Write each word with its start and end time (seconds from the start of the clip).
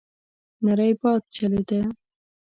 نری 0.63 0.91
باد 1.01 1.21
چلېده. 1.35 1.79